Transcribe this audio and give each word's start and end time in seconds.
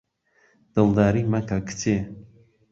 دڵداری 0.73 1.23
مەکە 1.31 1.57
کچێ 1.67 1.97